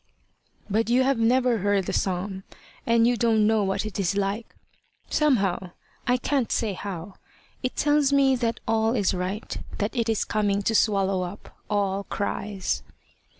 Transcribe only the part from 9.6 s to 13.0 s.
that it is coming to swallow up all cries."